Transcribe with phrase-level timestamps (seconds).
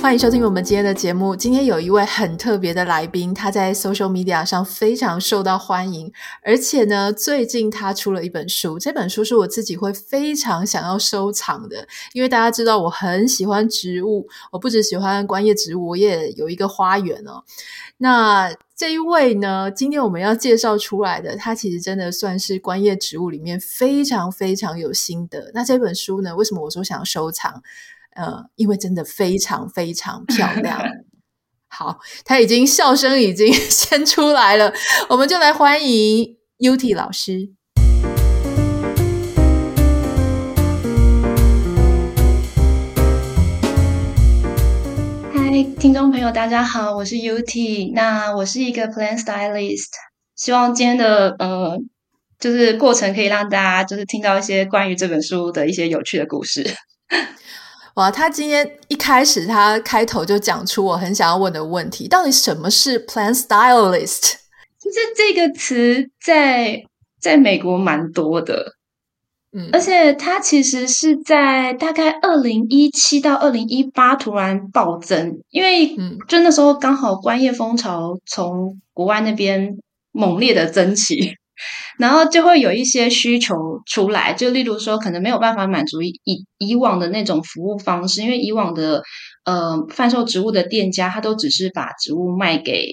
[0.00, 1.36] 欢迎收听我们今天的节目。
[1.36, 6.10] 今天有一位很特别的来宾，他在 social media 上非常受到欢迎，
[6.42, 8.78] 而且呢，最近他出了一本书。
[8.78, 17.44] 这本书是我自己会非常想要收藏的，因为大家知道我很喜欢植物，我不只喜欢观叶植物，我也有一个花园哦。
[17.98, 25.50] 那这一位呢，今天我们要介绍出来的，他其实真的算是观叶植物里面非常非常有心得。
[25.52, 27.62] 那这本书呢，为什么我说想要收藏？
[28.16, 30.82] 呃，因为真的非常非常漂亮。
[31.68, 34.72] 好，他已经笑声已经 先出来了，
[35.08, 37.52] 我们就来欢迎 U T 老师。
[45.32, 47.92] 嗨，听众朋友，大家好，我是 U T。
[47.94, 49.86] 那我是一个 Plan stylist，
[50.34, 51.78] 希望今天的呃，
[52.40, 56.68] 就是过程可以让大家就是听到一些关于这本书的一些有趣的故事。
[58.00, 64.36] 哇，他今天一开始，他开头就讲出我很想要问的问题：到底什么是 plant stylist？
[64.78, 66.82] 其实这个词在
[67.20, 68.72] 在美国蛮多的，
[69.52, 75.94] 嗯，而且它其实是在大概二零一七到二零一八突然暴增，因为
[76.26, 79.76] 就那时候刚好观叶风潮从国外那边
[80.12, 81.34] 猛烈的增起。
[82.00, 86.18] 然后就会有一些需求出来，就例如说，可能没有办法满足以
[86.58, 89.02] 以，往的那种服务方式，因为以往的
[89.44, 92.86] 呃贩售植物的店家，他都只是把植物卖给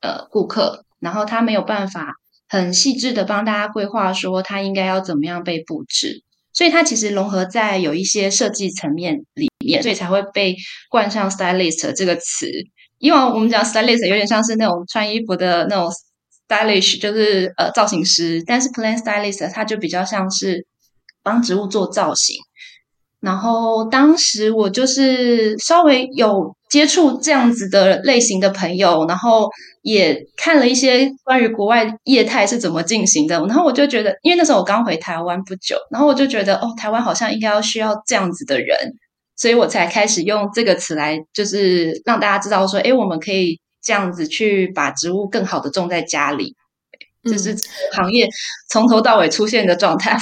[0.00, 2.14] 呃顾客，然后他没有办法
[2.48, 10.56] 很细致的帮大家规划说他应该要怎么样被布置，所以它其实融合在有一些设计层面里面，所以才会被
[10.90, 12.50] 冠上 stylist 这个词。
[12.98, 15.88] 以往我们讲 stylist 有点像是那种穿衣服的那种。
[16.50, 20.66] Stylish 就是呃造型师，但是 plant stylist 它就比较像是
[21.22, 22.34] 帮植物做造型。
[23.20, 29.48] 然后当时我就是稍微有接触这样子的类型的朋友，然后
[29.82, 33.38] 也看了一些关于国外业态是怎么进行的。
[33.46, 38.76] 然后我就觉得，因为那时候我刚回台湾不久，然后我就觉得哦，台湾好像应该要需要这样子的人，
[39.36, 43.60] 所以我才开始用这个词来，就是让大家知道说，诶，我们可以。
[43.82, 46.56] 这样子去把植物更好的种在家里，
[47.24, 47.56] 这、是
[47.92, 48.28] 行业
[48.70, 50.16] 从头到尾出现的状态。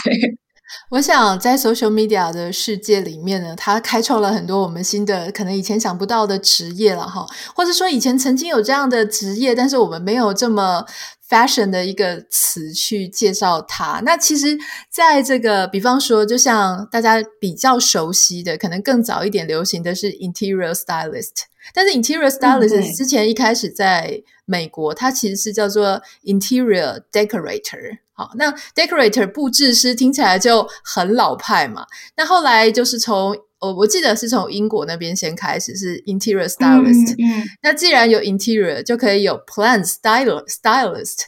[0.91, 10.85] 我想在 social media 的世界里面呢，它开创了很多我们新的，可能以前想不到的职业了哈，或者说以前曾经有这样的职业，但是我们没有这么
[11.29, 14.01] fashion 的一个词去介绍它。
[14.05, 14.59] 那其实
[14.91, 21.45] 在这个，比方说，就像大家比较熟悉的，可能更早一点流行的是 interior stylist。
[21.75, 27.99] 但是 interior stylist 之前一开始在美国，嗯、它其实是叫做 interior decorator。
[28.15, 31.87] 好，那 decorator 布置师听起来就很老派嘛。
[32.17, 37.15] 那后来就是从我我记得是从英国那边先开始是 interior stylist。
[37.19, 41.27] 嗯，嗯那既然有 interior，就可以有 plant style stylist。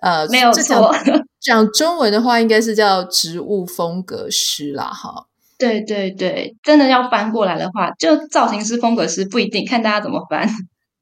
[0.00, 0.94] 呃，没有错。
[1.40, 4.84] 讲中文的话，应该是叫植物风格师啦。
[4.84, 5.26] 哈。
[5.58, 10.48] 对对对，真的要翻过来的话，就造型师、风格师不一定，看大家怎么翻。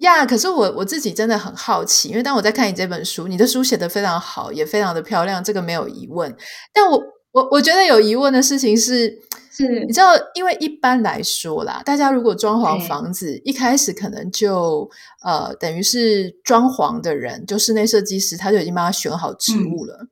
[0.01, 6.35] 呀，yeah, 可是我我自己真的很好奇，因为当我在看你这本书，你的书写得非常好，也非常的漂亮，这个没有疑问。
[6.75, 7.03] 但我
[7.33, 9.19] 我我觉得有疑问的事情是，
[9.51, 14.91] 是你知道，因为一般来说啦，大家如果装潢房子，一开始可能就
[15.23, 19.99] 呃，等于是装潢的人，就室内设计师，他就已经帮他选好植物了。
[20.03, 20.09] 嗯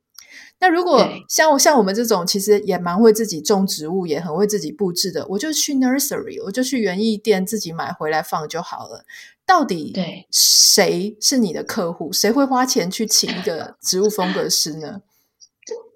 [0.61, 9.05] 那如果像我像我们这种，其实也蛮会自己种植物，也很会自己布置的，我就去 nursery，我就去园艺店自己买回来放就好了。
[9.49, 12.13] 到底对谁是你的客户？
[12.13, 14.99] 谁会花钱去请一个 植物风格师呢？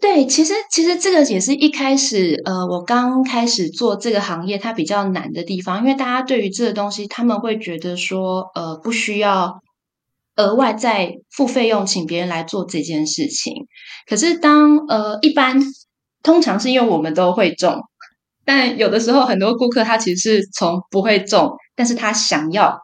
[0.01, 9.61] 对，其实其实这个也是一开始，呃，我刚开始做这个行业，它比较难的地方，因为大家对于这个东西，他们会觉得说，呃，不需要。
[10.35, 13.53] 额外再付费用请别人来做这件事情，
[14.07, 15.61] 可是当呃一般
[16.23, 17.79] 通常是因为我们都会种，
[18.44, 22.79] 但有的时候很多顾客他其实是从不会种，但是他想要，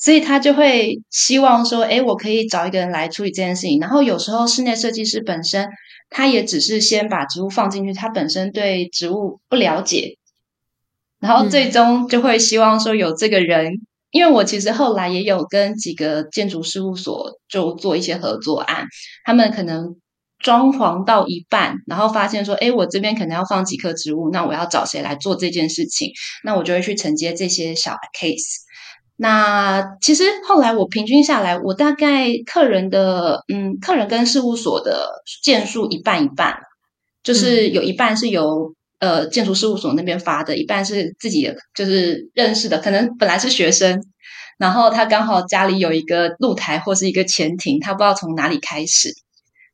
[0.00, 3.78] 所以他就会希望说，哎，我可以找一个人来处理这件事情。
[3.78, 5.68] 然后有时候室内设计师本身
[6.08, 10.16] 他也只是先把植物放进去，他本身对植物不了解，
[11.20, 13.74] 然后最终就会希望说有这个人。
[14.10, 18.86] 因为我其实后来也有跟几个建筑事务所就做一些合作案，
[19.24, 19.94] 他们可能
[20.40, 26.10] 装潢到一半，然后发现说，哎，我这边可能要放几棵植物，那我要找谁来做这件事情？
[26.42, 28.56] 那我就会去承接这些小 case。
[29.22, 35.10] 那其实后来我平均下来，我大概客人的嗯，客人跟事务所的
[35.42, 36.56] 件数一半一半，
[37.22, 44.02] 就是有一半是由、嗯、呃建筑事务所那边发的，一半是自己，就是认识的，可能本来是学生，
[44.56, 49.10] 然后他刚好家里有一个露台或是一个前庭，他不知道从哪里开始，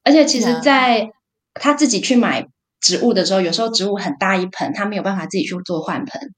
[0.02, 1.08] 而且其实在
[1.54, 2.48] 他自己去买
[2.80, 6.34] 植物的时候，有时候植物很大一盆，他没有办法自己去做换盆。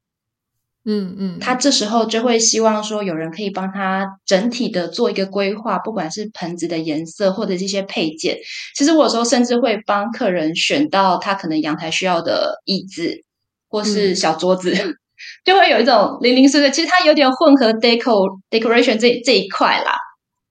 [0.91, 8.39] 嗯嗯，他这时候就会希望说，有人可以帮他整体的做一个规划，不管是盆子的颜色或者这些配件。
[8.75, 13.23] 其实我有时候甚至会帮客人选到他可能阳台需要的椅子
[13.69, 14.95] 或是小桌子，嗯、
[15.45, 16.71] 就会有一种零零碎碎。
[16.71, 19.95] 其实它有点混合 deco decoration 这这一块啦。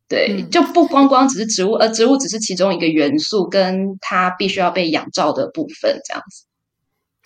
[0.08, 6.47] 对，就不光光只是植物，而植物只是其中一个元素，跟它必须要被养照的部分这样子。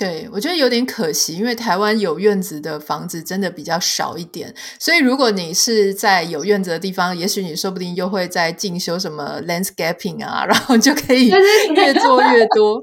[0.02, 11.28] 对，我觉得有点可惜，因为台湾有院子的房子真的比较少一点，所以如果你是在有院子的地方，也许你说不定又会在进修什么 landscaping 啊， 然后就可以
[11.76, 12.82] 越做越多。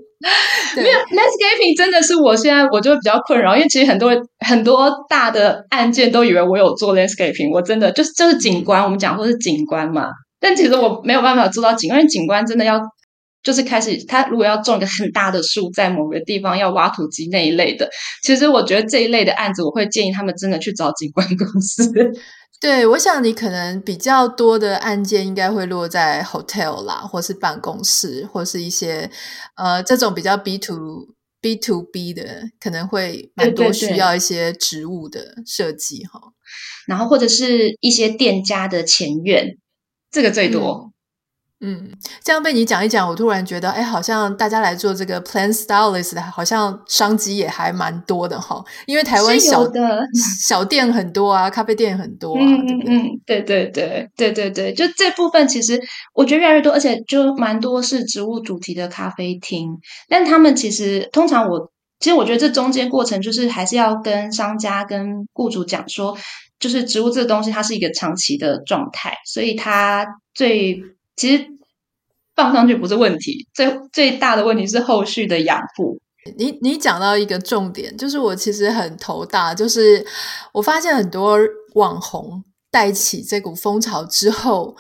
[0.77, 4.13] 没有 landscaping 真的是我现在我就比较困扰，因为其实很多
[4.47, 10.05] 很多大的案件都以为我有做 landscaping，我真的就是就是景观，我们讲说是景观嘛，
[10.39, 12.81] 但其实我没有办法做到景观，因为景观真的要。
[13.49, 17.89] 就是开始，他如果要种一个很大的树，在某个地方要挖土机那一类的，
[18.23, 21.91] 其实我觉得这一类的案子，我会建议他们真的去找景观公司。
[22.61, 29.11] 对，我想你可能比较多的案件应该会落在 hotel 啦，或是办公室，或是一些
[29.57, 31.09] 呃这种比较 B to
[31.41, 36.21] B to B 的，可能会蛮多需要一些植物的设计哈。
[36.87, 39.57] 然后或者是一些店家的前院，
[40.11, 40.93] 这个最多。
[40.93, 40.93] 嗯
[41.61, 41.91] 嗯，
[42.23, 48.65] 这样被你讲一讲，我突然觉得，哎，好像大家来做这个 plant stylist 的，好像商机也还蛮多的哈。
[48.87, 50.07] 因为台湾小的
[50.41, 55.81] 小店很多啊，咖啡店很多啊，嗯嗯，对对对对对对，就这部分其实
[56.15, 59.69] 我觉得越来越多，而且就蛮多是植物主题的咖啡厅。
[60.09, 66.17] 但他们其实通常我其实我觉得这中间过程就是还是要跟商家跟雇主讲说，
[66.61, 70.81] 就是植物这个东西它是一个长期的状态，所以它最。
[71.19, 71.45] 其实
[72.35, 75.99] 放上去不是问题，最最大的问题是后续的养护。
[76.37, 80.07] 你你讲到一个重点，就是我其实很头大，就是
[80.53, 81.39] 我发现很多
[81.75, 84.77] 网红带起这股风潮之后，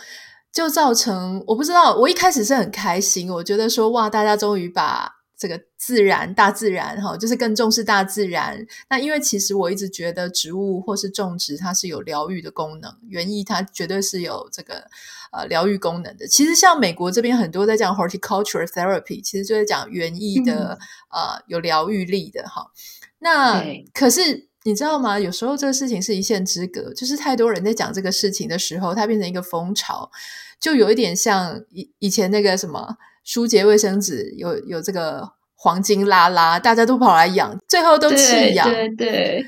[0.52, 5.17] 就造成我不知道，我一开始是很开心，我觉得说哇，大家终于把。
[5.38, 8.66] 这个自然，大自然哈，就是更重视大自然。
[8.90, 14.88] 那因为其实我一直觉得植物或是种植，它是有疗愈的功能，园艺它绝对是有这个
[15.30, 16.26] 呃疗愈功能的。
[16.26, 20.76] 其实像美国这边很多在讲 horticulture therapy，其实就在讲园艺的、
[21.14, 22.72] 嗯、呃有疗愈力的哈。
[23.20, 23.64] 那
[23.94, 25.20] 可是你知道吗？
[25.20, 30.10] 有时候这个事情是一线之隔，就是太多人在讲这个事情的时候，它变成一个风潮，
[30.58, 32.96] 就有一点像以以前那个什么。
[33.28, 35.22] 舒洁卫生纸有有这个
[35.54, 38.66] 黄金拉拉，大家都跑来养，最后都弃养。
[38.96, 39.44] 对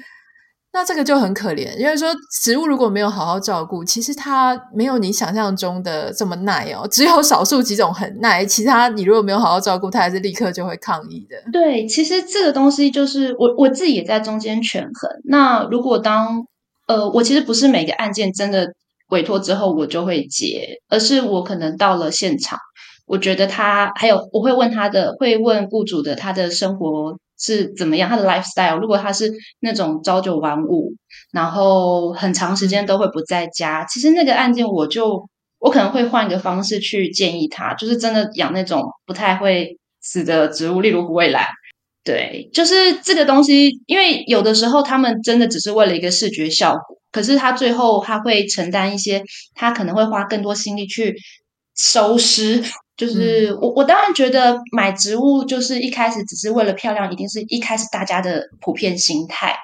[0.72, 6.86] 那这个就很可怜，因为说植物如果没有好好照顾，其实它没有你想象中的这么耐哦。
[6.88, 11.36] 只有少数几种很耐，其他你如果没有好好照顾，它还是立刻就会抗议的。
[11.50, 15.10] 对，其实这个东西就是我我自己也在中间权衡。
[15.24, 16.44] 那如果当
[16.86, 18.68] 呃，我其实不是每个案件真的
[19.08, 22.58] 委托之后我就会接，而是我可能到了现场。
[23.10, 28.78] 我觉得他还有，我会问他的，会问雇主的，他的生活是怎么样，他的 lifestyle。
[28.78, 30.94] 如果他是那种朝九晚五，
[31.32, 41.44] 然后很长时间都会不在家，其实那个案件我就我可能会换一个方式去建议他，就是真的养那种不太会死的植物，例如虎尾兰。
[42.04, 49.24] 对，就是这个东西，因为有的时候他们真的只是为了一个视觉效果，可是他最后他会承担一些，
[49.56, 51.16] 他可能会花更多心力去
[51.74, 52.62] 收尸。
[53.00, 59.56] 就是我，我当然觉得买植物就是一开始只是为了漂亮，一定是一开始大家的普遍心态。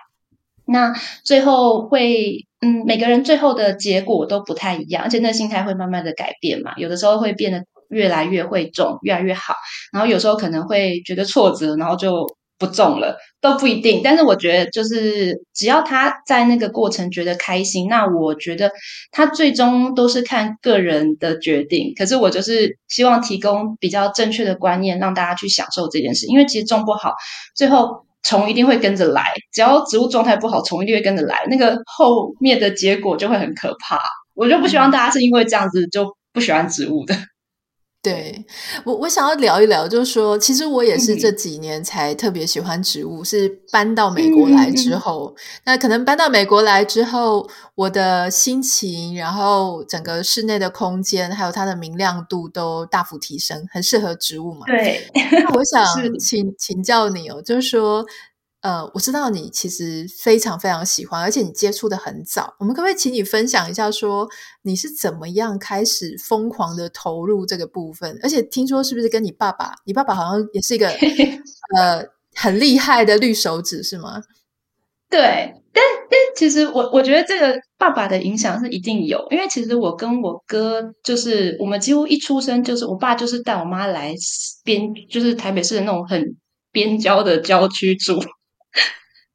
[0.65, 6.73] 那最后会，嗯，每个人最后的结果都不太一样，而且那心态会慢慢的改变嘛。
[6.79, 9.55] 有的时候会变得越来越会种，越来越好，
[9.93, 12.27] 然后有时候可能会觉得挫折，然后就。
[12.59, 18.71] 不种了都不一定，但是我觉得就是只要他在那个过程觉得开心，那我觉得
[19.11, 21.93] 他最终都是看个人的决定。
[21.97, 26.27] 可是我就是希望提供比较正确的观念，让大家去享受这件事。
[26.27, 27.13] 因为其实种不好，
[27.55, 29.23] 最后虫一定会跟着来。
[29.53, 34.01] 只要植物状态不好，虫一定会跟着来，那个后面的结果就会很可怕。
[34.35, 37.15] 我就不希望大家是因为这样子就不喜欢植物的。
[38.07, 38.47] 对
[38.85, 45.35] 我，我想要聊一聊，就是说，其实我也是这几年才特别喜欢植物，嗯、是搬到美国来之后。
[45.35, 54.67] 嗯、那可能搬到美国来之后，我的心情，然后整个室内的空间，还有它的明亮度都大幅提升，很适合植物嘛。
[54.67, 55.11] 对，
[55.53, 55.85] 我 想
[56.21, 58.07] 请请教你哦，就是说。
[58.67, 62.53] 呃，我知道你其实非常非常喜欢，而且你接触的很早。
[62.59, 64.29] 我们可不可以请你分享一下，说
[64.63, 68.19] 你是怎么样开始疯狂的投入这个部分？
[68.25, 69.73] 而且听说是不是跟你爸爸？
[69.85, 70.89] 你爸爸好像也是一个
[71.79, 72.05] 呃
[72.35, 74.21] 很厉害的绿手指，是吗？
[75.09, 84.13] 对，但但其实我我觉得这个爸爸的影响是一定有，因为其实我跟我哥就是我们几乎一出生就是我爸就是带我妈来
[84.65, 86.21] 边，就是台北市的那种很
[86.73, 88.21] 边郊的郊区住。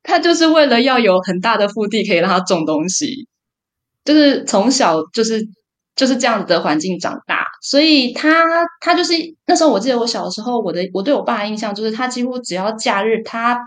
[0.03, 3.27] 他就是为了要有很大的腹地，可以让他种东西，
[4.03, 5.47] 就是从小就是
[5.95, 8.43] 就是这样子的环境长大，所以他
[8.79, 9.13] 他就是
[9.45, 13.59] 那时候，我记得我小时候，我的我对我爸的印象就是，他几乎只要假日，他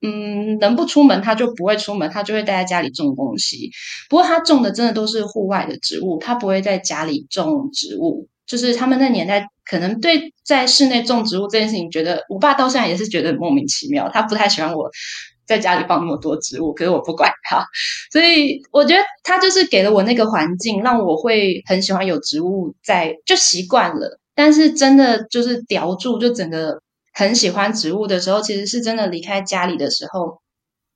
[0.00, 3.70] 嗯能不出门，他就不会出门，他就会待在家里种东西。
[4.08, 8.28] 不过他种的真的都是户外的植物，他不会在家里种植物。
[8.44, 14.90] 就是他们那年代可能对在室内种植物这件事情，觉得我爸到现在也是觉得莫名其妙，他不太喜欢我。
[15.52, 17.64] 在家里放那么多植物，可是我不管它，
[18.10, 24.18] 所以我觉得他就是给了我那个环境，让我会很喜欢有植物在，就习惯了。
[24.34, 26.80] 但是真的就是叼住，就整个
[27.12, 30.40] 很喜欢植物的时候，其实是真的离开家里的时候，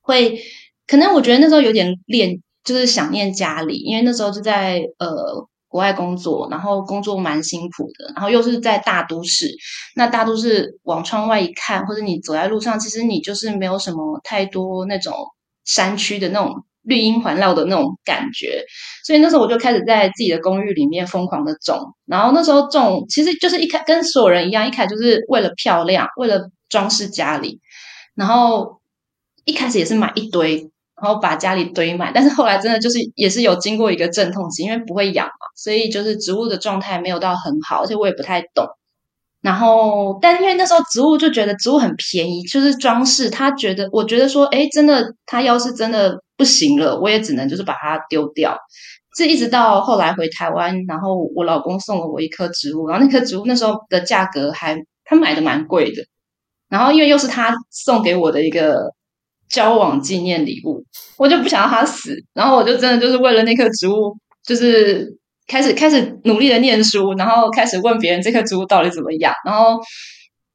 [0.01, 0.41] 会
[0.87, 5.47] 可能我觉得那时候有点恋，就是想念家里，因为那时候就在呃。
[5.69, 9.49] 国外工作，然后工作蛮辛苦的，然后又是在大都市。
[9.95, 15.15] 那大都市往窗外一看，或者你走在路上，其实你就是没有什么太多那种
[15.65, 18.65] 山区的那种绿荫环绕的那种感觉。
[19.05, 21.79] 所以那时候我就开始在自己的公寓里面疯狂的种。
[22.07, 27.61] 然后那时候种，其实就是一开跟所有人一样，一开始就是为了漂亮，为了装饰家里。
[28.15, 28.81] 然后
[29.45, 30.71] 一开始也是买一堆。
[31.03, 38.67] 然后把家里堆满，但是后来真的就是也是有经过一个阵痛期，因为不会养嘛，所以就是植物的状态没有到很好，而且我也不太懂。
[39.43, 43.29] 然后，但因为那时候植物就觉得植物很便宜，就是装饰。
[43.29, 48.57] 他觉得，我觉得说，诶，真的，他要是真的不行了，我也只能就是把它丢掉。
[49.15, 56.03] 这一直到后来回台湾，然后我老公送了我一棵植物，然后那棵植物那时候的价格还他买的蛮贵的，
[56.71, 58.95] 然后因为又是他送给我的一个。
[59.49, 60.85] 交往纪念礼物，
[61.17, 69.79] 我就不想让他死，然后我就真的就是为了那棵植物，就是开始开始努力的念书，然后开始问别人这棵植物到底怎么养，然后，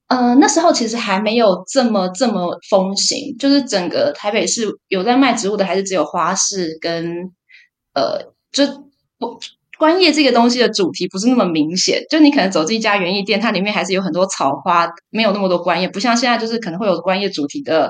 [0.10, 7.32] 呃，那时候其实还没有这么这么风行，就是整个台北市有在卖植物的，还是只有花市跟
[7.94, 8.68] 呃，就
[9.18, 9.40] 不
[9.78, 17.90] 观叶这个东西的主题不是那么明显，就你可能走进一家园艺店，它里面还是有很多草花，没有那么多观叶，不像现在就是可能会有观叶主题的。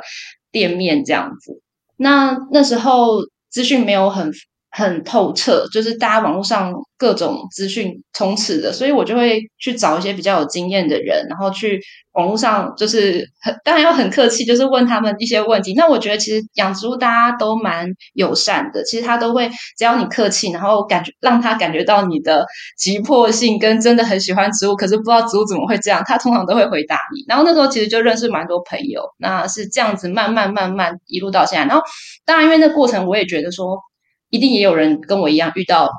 [0.52, 1.62] 店面这样子，
[1.98, 4.32] 那那时候资讯没有很
[4.70, 11.82] 很透彻，就是大家网络上各种资讯充斥的，所以我就会去找一些比较有经验的人，然后去
[12.12, 15.74] 网络上就是很当然要很客气，就是问他们一些问题。
[15.74, 22.46] 那我觉得其实养植物大家都蛮友善的，其实他都会只要你客气，然后感觉让他感觉到你的
[22.78, 27.26] 急迫性跟真的很喜欢植物，可是不知道植物怎么会这样，他通常都会回答你。
[27.28, 31.66] 然后那时候其实就认识蛮多朋友，那是这样子慢慢慢慢一路到现在。
[31.66, 31.82] 然后
[32.26, 33.80] 当然因为那过程我也觉得说。
[34.34, 35.90] 一定也有人跟我一样遇到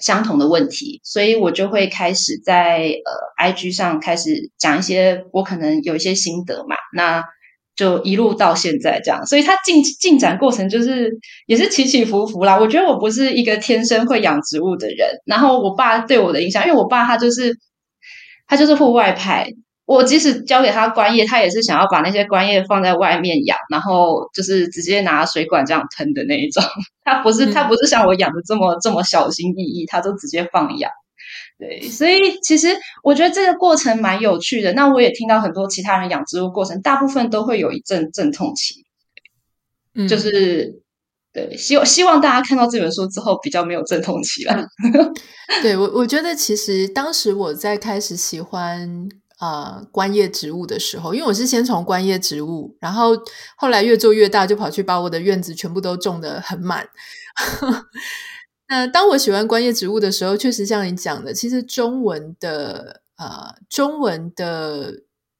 [0.00, 7.24] 相同的问题，所以我就会开始在呃 IG 上开始讲一些我可能有一些心得嘛，那
[7.76, 11.10] 就一路到现在这样，所以它进进展过程就是
[11.46, 12.58] 也是起起伏伏啦。
[12.58, 17.56] 我觉得我不是一个天生会养植物的人，然后我爸对我的影响，因为我爸他就是
[18.46, 19.48] 他就是户外派。
[19.88, 26.62] 我即使交给他观叶，他也是想要把那些观叶放在外面养，然后就是直接拿水管这样喷的那一种。
[27.02, 30.90] 他不是他不是像我养的这么这么小心翼翼，他都直接放养。
[31.58, 34.74] 对，所以其实我觉得这个过程蛮有趣的。
[34.74, 38.84] 那我也听到很多其他人养植物过程，大部分都会有一阵阵痛期。
[39.94, 40.82] 嗯，就是
[41.32, 44.66] 对，希望希望大家看到这本书之后比较没有阵痛期了。
[45.62, 49.08] 对，我我觉得其实当时我在开始喜欢。
[49.40, 53.12] 呃，观叶植物的时候，因为我是先从观叶植物，然后
[53.56, 56.88] 后来越做越大，就跑去把我的院子全部都种得很满。
[58.68, 64.92] 那当我喜欢观叶植物的时候，确实像你讲的，其实中文的呃中文的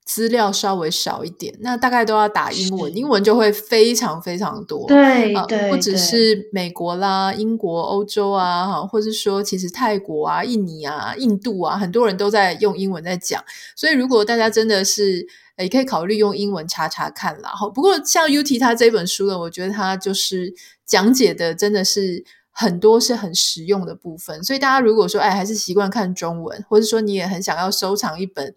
[0.09, 4.89] 资料稍微少一点，那大概都要打英文，英文就会非常非常多。
[4.89, 13.45] 对对、呃，不只是美国啦、英国、欧洲啊，哈，或者说其实泰国啊、印尼啊、印度啊，很多人都在用英文在讲。
[13.77, 15.27] 所以如果大家真的是，
[15.59, 17.51] 也可以考虑用英文查查看啦。
[17.51, 20.55] 哈，不过像 UT 他这本书呢，我觉得他就是
[20.87, 24.43] 讲解的真的是很多是很实用的部分。
[24.43, 28.55] 所以大家如果说哎，还是习惯看中文，或者说你也很想要收藏一本。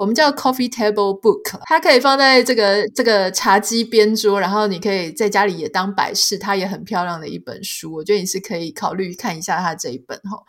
[0.00, 7.92] 我们叫 Coffee Table Book，它可以放在这个这个茶几边桌，然后你可以在家里也当摆饰，它也很漂亮的一本书。
[7.92, 10.42] 我觉得你是可以考虑看一下它这一本哈。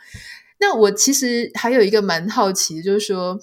[0.57, 3.37] 那我其实还有一个蛮好奇，就是说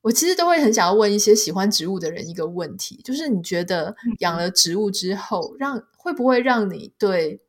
[0.00, 7.40] 我其实都会很想要问一些喜欢植物的人一个问题，就是你觉得养了植物之后，让会不会让你对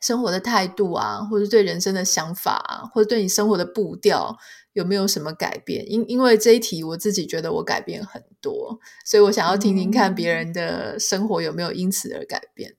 [0.00, 4.38] 生活的态度啊，或者对人生的想法啊，或者对你生活的步调，
[4.80, 5.84] 有没有什么改变？
[5.88, 12.74] 因因为这一题，我自己觉得我改变很多，所以我想要听听看别人的生活有没有因此而改变。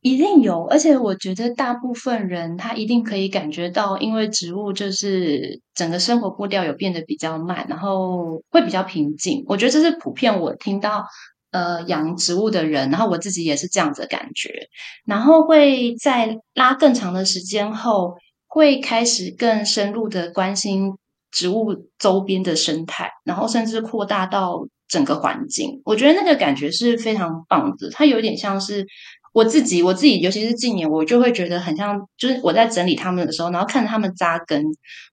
[0.00, 9.44] 一定有，而且我觉得大部分人他一定可以感觉到，因为植物就是整个生活步调有变得比较慢，然后会比较平静。
[9.46, 11.04] 我觉得这是普遍我听到
[11.50, 14.68] 呃养植物的人，然后我自己也是这样子的感觉，
[15.04, 18.14] 然后会在拉更长的时间后。
[18.56, 20.94] 会开始更深入的关心
[21.30, 25.82] 植物周边的生态，然后甚至扩大到整个环境。
[25.84, 27.90] 我觉得那个感觉是非常棒的。
[27.90, 28.86] 它有点像是
[29.34, 34.64] 我自己，我自己，尤其是近年，我就会觉得很像，就是我在整理他们的时候，然后看着他们扎根，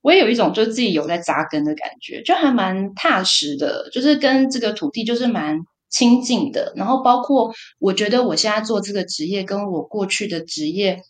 [0.02, 5.60] 我也有一种就是自己有在扎根的感觉，就还蛮踏实的，就是跟这个土地就是蛮
[5.90, 6.72] 亲近的。
[6.78, 11.02] 然后包括我觉得我现在做这个职业，跟我过去的职业。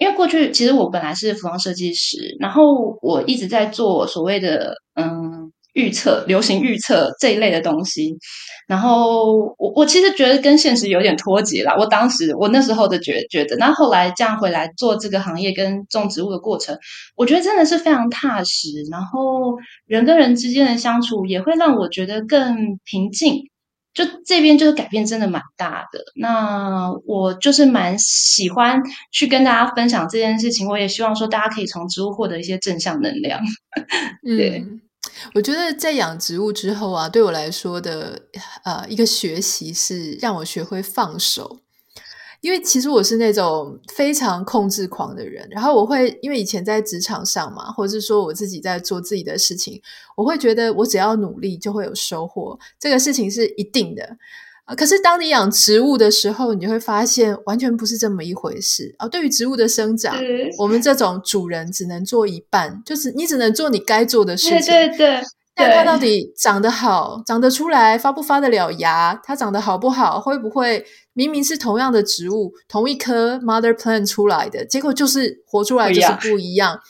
[0.00, 8.16] 因为过去其实我本来是服装设计师，然后我一直在做所谓的嗯预测、流行预测这一类的东西，
[8.66, 11.76] 然后我我其实觉得跟现实有点脱节啦。
[11.78, 16.76] 我当时我那时候的觉觉得，那后来这样回来做这个行业跟种植物的过程，
[17.14, 19.54] 我觉得真的是非常踏实，然后
[19.86, 23.49] 人跟人之间的相处也会让我觉得更平静。
[23.92, 28.80] 就这边就是改变真的蛮大的，那我就是蛮喜欢
[29.10, 30.68] 去跟大家分享这件事情。
[30.68, 33.40] 我也希望说大家可以从植物获得一些正向能量。
[34.22, 34.80] 对，嗯，
[35.34, 38.22] 我觉得在养植物之后啊，对我来说的
[38.64, 41.60] 呃一个学习是让我学会放手。
[42.40, 49.80] 因为其实我是那种非常控制狂的人，然后我会因为以前在职场上嘛，或者是说我自己在做自己的事情，
[50.16, 54.16] 我会觉得我只要努力就会有收获，这个事情是一定的。
[54.64, 59.08] 啊，可是当你养植物的时候，你就会发现完全不是这么一回事啊。
[59.08, 60.16] 对于植物的生长，
[60.58, 64.72] 我们这种主人只能做一半，就是你只能做你该做的事情。
[64.72, 65.22] 对对对。
[65.60, 69.20] 但它到底长得好，长得出来，发不发得了芽？
[69.22, 70.20] 它长得好不好？
[70.20, 76.80] 会不会明明是同样的植物，同一颗 mother plant 出来的，结果就是活出来就是不一样。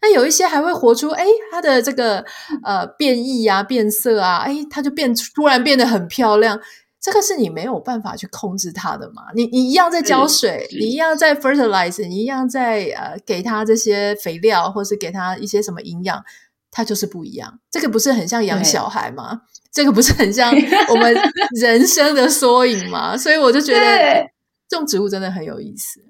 [0.00, 2.24] 那有一些还会活出，哎，它的这个
[2.62, 6.60] 呃变异啊、变色啊，哎，它就变突然变得很漂亮。
[7.00, 9.22] 这个是你没有办法去控制它的嘛？
[9.34, 16.22] 你你一样在浇水，你一样在 fertilize，你一样在呃给它这些肥料，或是给它一些什么营养。
[16.70, 19.40] 它就是不一样，这个不是很像养小孩吗？
[19.72, 20.52] 这个不是很像
[20.88, 21.14] 我们
[21.60, 23.16] 人生的缩影吗？
[23.16, 24.24] 所以我就觉得
[24.68, 26.00] 种植物真的很有意思。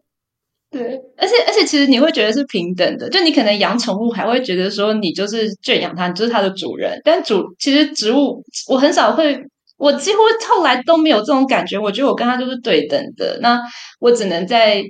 [0.71, 7.01] 对，而且而且其实你会觉得是平等的，就你可能养宠物还会觉得说你就是圈养它，你就是它的主人。
[7.05, 9.41] 但主其实植物，我很少会，
[9.77, 10.19] 我几乎
[10.49, 11.79] 后来都没有这种感觉。
[11.79, 13.61] 我觉得我跟它就是对等的，那
[13.99, 14.83] 我只能在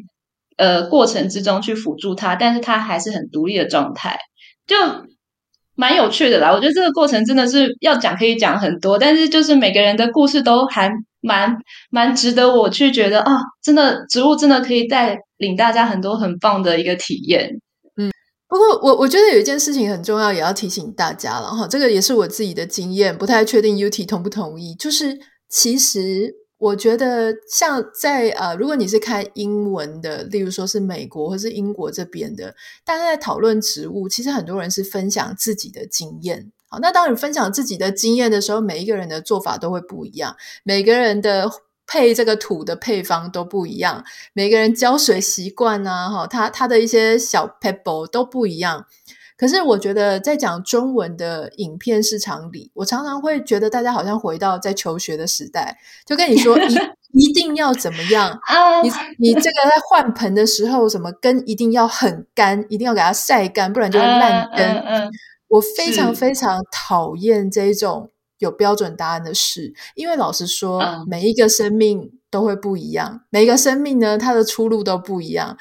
[0.57, 4.19] 呃过程之中去辅助它，但是它还是很独立的状态。
[4.67, 4.77] 就。
[5.81, 11.57] 蛮有趣的啦，我觉得这个过程真的是要讲可以讲很多，但是就是每个人的故事都还蛮
[11.89, 17.61] 蛮值得我去觉得啊，真的植物真的可以带领大家很多很棒的一个体验。
[17.97, 18.11] 嗯，
[18.49, 25.17] 不过我我觉得有一件事情很重要，也要提醒大家了哈，这个也是我自己的经验，不太确定 UT 同不同意，就是
[25.49, 26.35] 其实。
[26.59, 36.51] 我觉得像在呃，如果你是看英文的，例如说是美国或是英国这边的，大家在讨论植物，其实很多人是分享自己的经验。
[36.67, 41.49] 好，那当你分享自己的经验的时候，每一个人的做法都会不一样，每个人的
[41.87, 48.85] 配这个土的配方都不一样，每个人浇水习惯啊，哈，他他的一些小 pebble 都不一样。
[49.39, 56.75] 可是我觉得在讲中文的影片市场里，我常常会觉得大家好像回到在求学的时代，就跟你说一
[57.15, 58.39] 一定要怎么样，
[58.83, 65.11] 你你这个在换盆的时候，什么根一定要很干，一定要给它晒干，不然就会烂根。
[65.47, 75.57] 我非常非常讨厌这种有标准答案的事，因为老实说，嗯、每一个生命都会不一样，每一个生命呢，它的出路都不一样。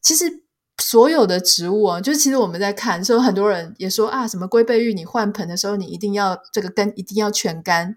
[0.00, 0.41] 其实
[0.82, 7.94] 所有的植物啊，就是其实我们在看，所以很多人也说啊，什么龟背玉，你换盆的时候，你一定要这个根一定要全干。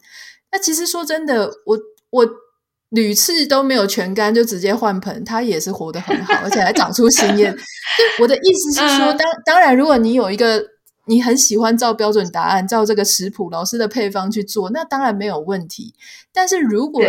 [0.51, 1.79] 那其实说真的，我
[2.11, 2.27] 我
[2.89, 7.53] 屡次都没有全干，就直接换盆，它也是活得很好，而且还长出新叶。
[8.21, 10.75] 我的意思是说，当当然，如果你有一个。
[11.07, 15.93] 你很喜欢照标准答案，照这个食谱老师的配方去做，那当然没有问题。
[16.33, 16.99] 但是如果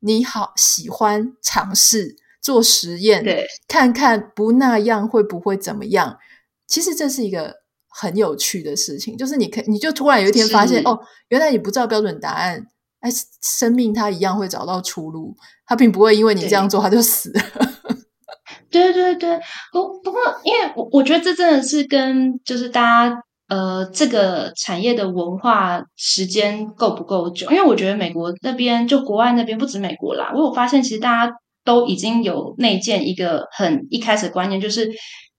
[0.00, 6.18] 你好喜欢尝试做实验，对，看看不那样会不会怎么样？
[6.66, 7.54] 其实这是一个
[7.88, 12.66] 很有趣的事情，就是你可你就突然有一天发现，哦，原来你不照标准答案，
[13.00, 13.10] 哎，
[13.42, 17.40] 生命它一样会找到出路，它并不会因为你这样做它就死了。
[18.70, 19.38] 对对对，
[19.70, 27.50] 不不过，因为我我觉得这真的是跟就是大家呃这个产业的文化时间够不够久？
[27.50, 31.32] 因为我觉得美国那边就国外那边不止美国啦，我有发现其实大家
[31.64, 34.90] 都已经有内建一个很一开始的观念，就是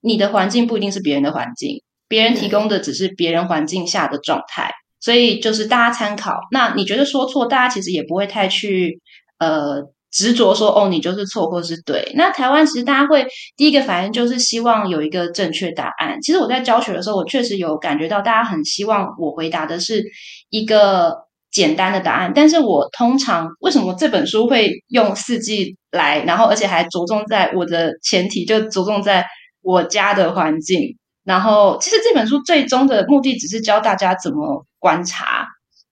[0.02, 6.38] 你的环境不一定是别人的环境，别人提供的只是别人环境下的状态，所以就是大家参考。
[6.52, 9.00] 那你觉得说错，大家其实也不会太去
[9.40, 9.82] 呃。
[10.16, 12.12] 执着说哦，你就是错或是对。
[12.14, 13.26] 那台湾其实大家会
[13.58, 16.22] 第一个反应就是希望有一个正确答案。
[16.22, 20.04] 其实我在教学的时候，我确实有感觉到大家很希望我回答的是
[20.52, 21.16] 一个
[21.54, 22.34] 简单的答案。
[22.36, 29.24] 但是我通常为什么这本书会用四季来，然后而且还着重在我的前提就着重在
[29.62, 30.98] 我家的环境。
[31.24, 35.46] 然后其实这本书最终的目的只是教大家怎么观察，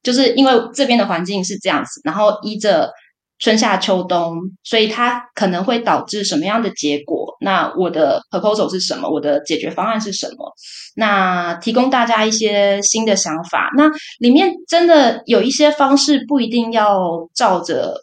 [0.04, 2.92] 就是因为这边的环境是这样子，然后依着。
[3.42, 7.36] 春夏秋冬，所以它可能会导致什么样的结果？
[7.42, 9.10] 那我的 proposal 是什么？
[9.10, 10.54] 我的解决方案是什么？
[10.96, 13.72] 那提供大家一些新的想法。
[13.76, 17.96] 那里面真的有一些方式不一定要照着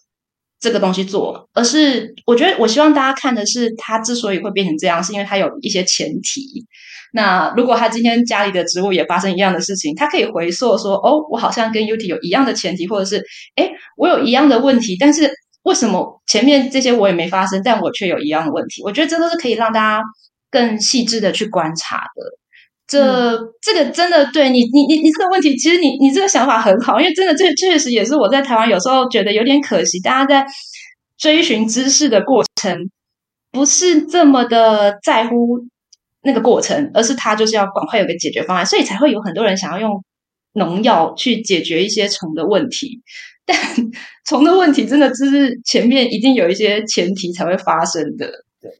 [0.58, 6.66] 这个东西做，而是我觉得我希望大家看的是，它之所以会变成这样，是因为它有一些前提。
[7.12, 13.24] 那如果他今天家里的植物也发生一样的事情，他可以回溯说：“哦，我好像跟 Yuti 有一样的前提，或者是，
[13.56, 15.30] 哎，我有一样的问题，但是
[15.62, 20.02] 为什么前面这些我也没发生，但我却有一样的问题？”我觉得这都是可以让大家
[20.50, 22.22] 更细致的去观察的。
[22.86, 30.46] 这、嗯、这个真的对你，你你你这个问题，其实你你这个想法很好，因为真的这确实也是我在台湾有时候觉得有点可惜，大家在
[31.18, 32.90] 追寻知识的过程
[33.50, 35.66] 不是这么的在乎。
[36.28, 40.04] 那个过程，而是他就是要赶快有个解决方案，所以才会有很多人想要用
[40.52, 43.00] 农药去解决一些虫的问题。
[43.46, 43.56] 但
[44.28, 48.26] 虫的问题真的就是前面一定有一些前提才会发生的。
[48.60, 48.70] 对，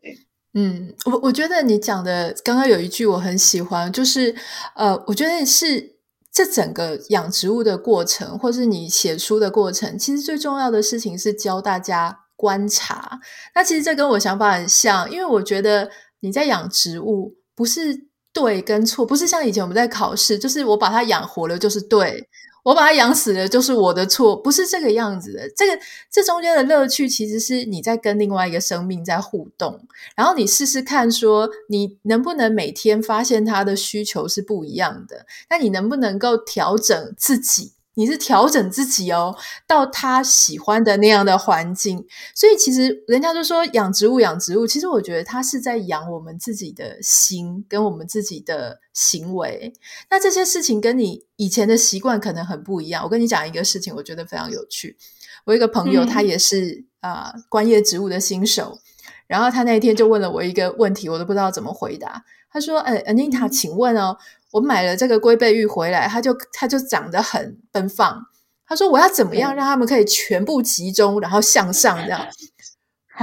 [0.53, 4.35] 嗯，我我觉得你讲的刚刚有一句我很喜欢，就是
[4.77, 5.95] 呃，我觉得是
[6.31, 13.19] 这整个养植物的过程，或是你写书的过程，其实最重要的事情是教大家观察。
[13.55, 15.91] 那其实这跟我想法很像，因为我觉得。
[16.21, 22.29] 你在养植物，不是对跟错，不是像以前我们在考试，就是我把它养活了就是对，
[22.63, 25.51] 我把它养死了就是我的错，不是这个样子的。
[25.57, 25.77] 这个
[26.09, 29.81] 这中间的乐趣，其实是你在跟另外一个生命在互动，
[30.15, 37.73] 然后你试试看，说你能不能每天发现它的需求是不一样的，那你能不能够调整自己？
[37.99, 49.73] 你是调整自己哦，到他喜欢的那样的环境，所以其实人家就说养植物养植物，其实我觉得他是在养我们自己的心跟我们自己的行为。
[50.09, 53.03] 那这些事情跟你以前的习惯可能很不一样。
[53.03, 54.97] 我跟你讲一个事情，我觉得非常有趣。
[55.45, 58.79] 我一个朋友，他也是啊、嗯呃、观叶植物的新手，
[59.27, 62.25] 然后他那一天就问了我一个问题，我都不知道怎么回答。
[62.51, 64.17] 他说：“呃，Anita，请问哦。”
[64.53, 68.25] 我买了这个龟背玉回来，它就它就长得很奔放。
[68.67, 72.27] 他说：“我要怎么样让它们可以全部集中，然后向上这样？”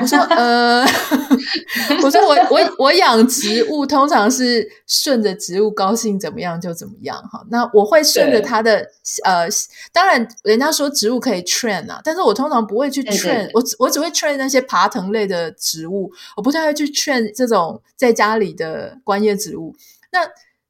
[0.02, 0.86] 我说：“呃，
[2.04, 7.42] 我说我我我养植物通常是顺着植物高兴怎么样就怎么样哈。
[7.50, 8.86] 那我会顺着它的
[9.24, 9.48] 呃，
[9.94, 19.76] 当然人家说植物可以 train 啊，但是我通常不会去 train，我我只会 train 那些爬藤类的植物，我不太会去 train 这种在家里的观叶植物。
[20.12, 20.20] 那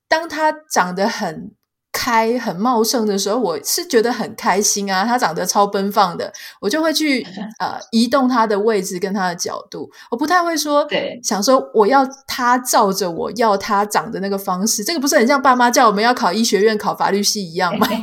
[0.08, 1.52] 当它长得很
[1.98, 5.06] 开、很茂盛的时候，我是觉得很开心啊。
[5.06, 6.30] 它长得超奔放的，
[6.60, 7.26] 我就会去
[7.60, 9.90] 呃移动它的位置跟它的角度。
[10.12, 14.84] 我不太会说，对，想说我要它照着我要它长的那个方式。
[14.84, 17.88] 这个不是很像爸妈叫我们要考医学院、考法律系一样吗？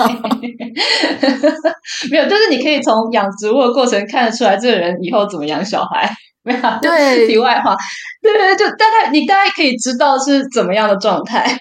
[2.10, 6.10] 没有，就是你可以从养植物的过程看得出来，这个人以后怎么养小孩。
[6.44, 7.76] 没有，对，题外话，
[8.20, 11.56] 对对，就大概你大概可以知道是怎么样的状态。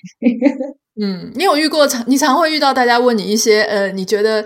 [1.00, 4.46] 嗯，你有遇过常，你常会遇到大家问你一些呃，你觉得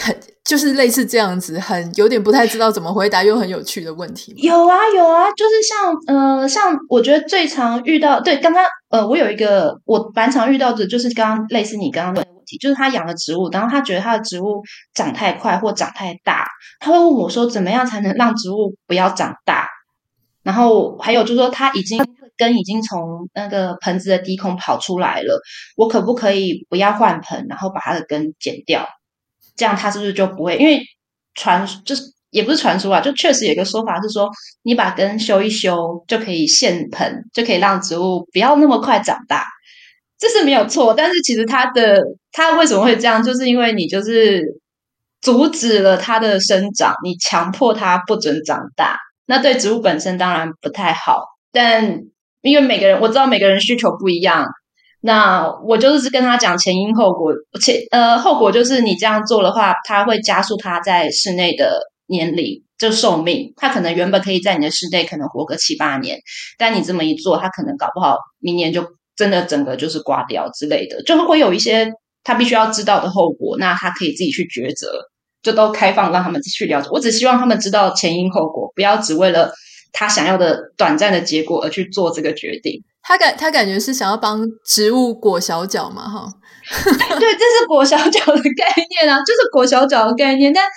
[0.00, 4.32] 很就是类似这样子，很有点不太知道怎么回答又很有趣的问题。
[4.36, 14.62] 有啊有啊，就是像呃像我觉得最常遇到对刚刚呃我有一个我蛮常遇到的，就是刚刚类似你刚刚问的问题，就是他养的植物，然后他觉得他的植物
[14.94, 16.46] 长太快或长太大，
[16.78, 19.66] 他会问我说怎么样才能让植物不要长大？
[20.44, 21.98] 然后还有就是说他已经
[22.36, 25.40] 根已经从那个盆子的低空跑出来了，
[25.76, 28.86] 我可不可以不要换盆，然后把它的根剪掉？
[29.56, 30.56] 这样它是不是就不会？
[30.56, 30.82] 因为
[31.34, 34.28] 传就是也不是传说啊，就确实有一个说法是说，
[34.62, 39.46] 你把根修一修就可以现盆，就可以让植物不要那么快长大，
[40.18, 40.92] 这是没有错。
[40.92, 41.98] 但是其实它的
[42.32, 43.22] 它为什么会这样？
[43.22, 44.42] 就是因为你就是
[45.22, 51.22] 阻止了它的生长，你强迫它不准长大，那对植物本身当然不太好。
[51.50, 52.00] 但
[52.42, 54.46] 因为每个人我知道每个人需求不一样。
[55.02, 63.52] 那我就是跟他讲前因后果，前呃后果就是你这样做的话，它会加速它在室内的年龄，就寿命。
[63.56, 66.18] 它可能原本可以在你的室内可能活个七八年，
[66.58, 71.92] 但你这么一做，它可能搞不好明年就真的整个就是挂掉之类的，就会有一些
[72.24, 73.56] 他必须要知道的后果。
[73.58, 74.90] 那他可以自己去抉择，
[75.42, 76.88] 就都开放让他们去了解。
[76.90, 79.52] 我只希望他们知道前因后果，不要只为了
[79.98, 82.82] 他想要的短暂的结果而去做这个决定。
[83.02, 86.28] 他感他感觉是想要帮植物裹小脚嘛，哈，
[86.68, 90.52] 对，这是裹小脚的概念啊， 就是裹小脚的概念。
[90.52, 90.68] 但，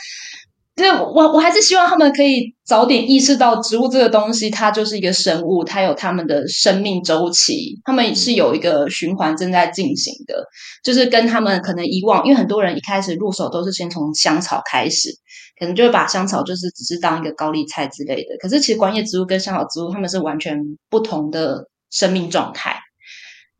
[0.75, 10.45] 对，我我还是希望他们可以早点意识到，植物这个东西它就是一个生物，它有它们的生命周期，他们是有一个循环正在进行的。
[10.83, 15.09] 就是跟他们可能以往，因为很多人一开始入手都是先从香草开始，
[15.59, 18.37] 可能就会把香草就是只是当一个高丽菜之类的。
[18.39, 20.57] 可是其实观叶植物跟香草植物，它们是完全
[20.89, 21.67] 不同的。
[21.91, 22.79] 生命状态，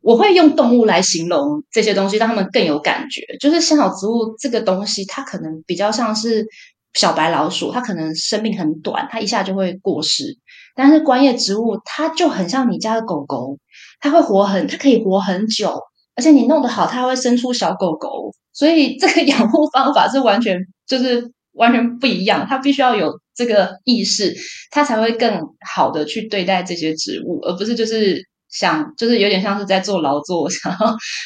[0.02, 3.22] 我会用动物来形容这些东西，让他们更有感觉。
[3.40, 6.46] 就是香草植物这个东西，它可能比较像是
[6.94, 10.38] 小白老鼠，它可能生命很短，它一下就会过世。
[10.76, 13.58] 但是观叶植物，它就很像你家的狗狗，
[14.00, 15.76] 它会活很，它可以活很久，
[16.14, 18.32] 而且你弄得好，它会生出小狗狗。
[18.52, 23.20] 所以这个养护方法是完全就是完全不一样，他必须要有。
[23.32, 24.36] 这个意识，
[24.70, 30.78] 他才会更好的去对待这些植物，而不是就是想，就是有点像是在做劳作，想要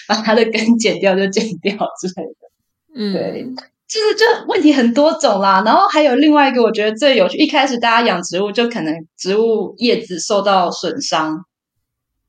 [0.06, 2.94] 把它的根剪掉就剪掉之类的。
[2.94, 3.44] 嗯，对，
[3.88, 5.64] 就是就问题很多种啦。
[5.66, 11.44] 然后还有另外一个，我觉得最有趣，一开始大家养植物就可能植物叶子受到损伤，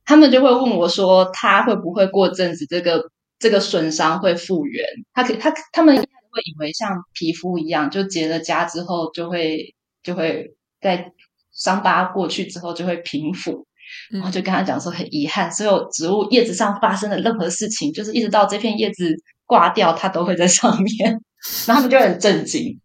[0.03, 3.03] 他们就会问我说，他会不会过阵子这个
[3.37, 4.83] 这个损伤会复原？
[5.13, 6.03] 他可他他们。
[6.35, 11.11] 会以为像皮肤一样，就结了痂之后就会就会在
[11.53, 13.65] 伤疤过去之后就会平复，
[14.11, 21.19] 然后就跟他讲说很遗憾，所有植物叶子上发生的任何事情，就是一直到这片叶子挂掉，它都会在上面，
[21.65, 22.77] 然后他们就很震惊。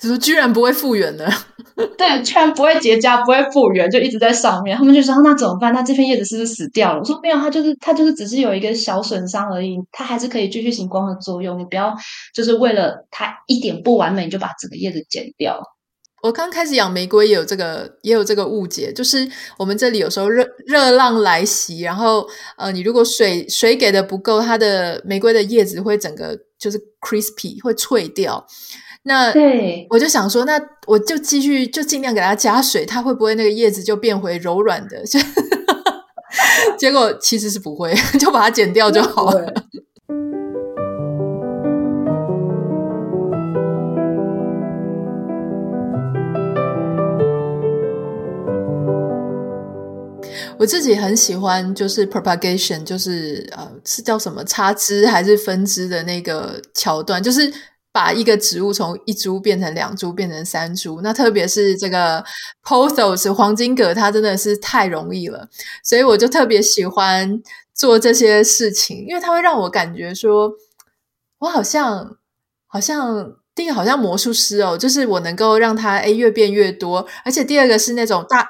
[0.00, 1.30] 就是居然不会复原了，
[1.96, 4.76] 对，居然不会结痂，不会复原，就一直在上面。
[4.76, 5.72] 他们就说那怎么办？
[5.72, 7.00] 那这片叶子是不是死掉了？
[7.00, 11.58] 我说没有，它就是它就是只是有一个小损伤而已，它还是可以继续行光合作用。
[11.58, 11.94] 你不要
[12.34, 15.60] 就是为了它一点不完美，你就把整个叶子剪掉。
[16.22, 28.46] 我刚开始养玫瑰也有这个也有这个误解，就是我们这里有时候热热浪来袭，然后呃，你如果水水给的不够，它的玫瑰的叶子会整个就是 crispy 会脆掉。
[29.02, 35.02] 那对，我就想说，那我就继续就尽量给它加水，它会不会那个叶子就变回柔软的？
[36.78, 39.52] 结果其实是不会， 就把它剪掉就好了。
[50.58, 57.50] 我自己很喜欢，就是 propagation，就是呃，是叫什么插枝还是分枝的那个桥段，就是。
[57.92, 62.24] 把一个植物从一株变成两株，变成三株，那特别是这个
[62.64, 65.48] pothos 黄金葛，它真的是太容易了，
[65.82, 67.42] 所以我就特别喜欢
[67.74, 70.52] 做这些事情，因为它会让我感觉说，
[71.40, 72.16] 我好像
[72.68, 78.46] 好像第一个好像魔术师哦，就是我能够让它诶越变越多，而且第二个是那种大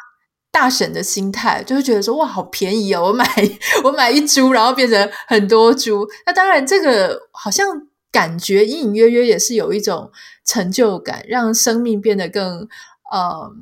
[0.53, 3.25] 大婶的心态，就会觉得说哇好便宜哦，我买
[3.85, 7.87] 我买一株，然后变成很多株，那当然这个好像。
[8.13, 10.11] 感觉隐隐约约也是有一种
[10.45, 12.69] 成就感，让生命变得更
[13.11, 13.53] 呃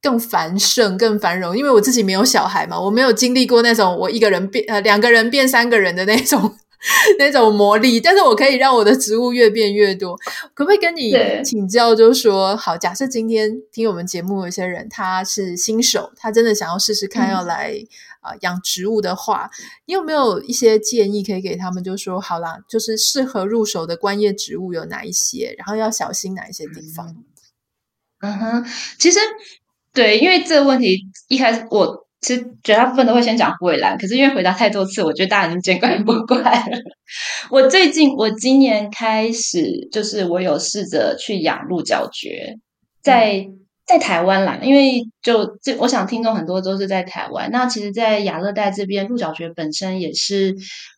[0.00, 1.56] 更繁盛、更繁荣。
[1.56, 6.56] 因为我自己没有小孩嘛，我没有经历过那种我一个人变呃两个人变三个人的那种
[7.18, 10.16] 那种魔力，但是我可以让我的植物越变越多。
[10.54, 11.12] 可不可以跟你
[11.44, 11.94] 请教？
[11.94, 17.74] 就是说，好，假设今天听我们节目有些人他是新手，他真的想要试试看要来
[18.20, 19.50] 啊、嗯呃、养植物的话，
[19.86, 21.82] 你有没有一些建议可以给他们？
[21.82, 25.54] 就说，好啦，就是适合入手的观叶植物有哪一些？
[25.58, 27.16] 然后要小心哪一些地方？
[28.20, 28.66] 嗯哼，
[28.98, 29.18] 其实
[29.92, 32.07] 对，因为这个问题一开始我。
[32.20, 36.78] 其实绝大部分都会先讲虎尾兰，可是因为回答太多次，我觉得大家已经见怪不怪了。
[37.48, 42.58] 我最近，我今年开始，就是我有试着去养鹿角蕨，
[43.02, 43.46] 在
[43.86, 47.50] 在台湾啦，因为就这，我想听众很多都是在台湾。
[47.52, 50.56] 那其实，在亚热带这边，鹿角蕨本身也是